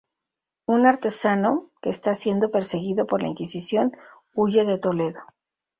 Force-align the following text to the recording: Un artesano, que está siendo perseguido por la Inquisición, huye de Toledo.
Un 0.65 0.87
artesano, 0.87 1.69
que 1.79 1.91
está 1.91 2.15
siendo 2.15 2.49
perseguido 2.49 3.05
por 3.05 3.21
la 3.21 3.27
Inquisición, 3.27 3.95
huye 4.33 4.65
de 4.65 4.79
Toledo. 4.79 5.19